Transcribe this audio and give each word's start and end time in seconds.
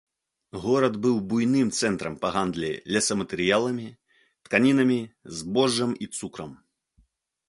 Горад 0.61 0.93
быў 1.05 1.17
буйным 1.33 1.67
цэнтрам 1.81 2.15
па 2.23 2.31
гандлі 2.37 2.71
лесаматэрыяламі, 2.95 3.85
тканінамі, 4.47 4.97
збожжам 5.41 5.91
і 6.07 6.09
цукрам. 6.21 6.51